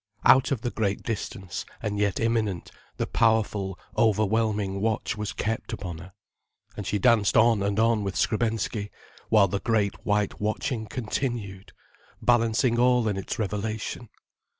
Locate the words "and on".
7.61-8.03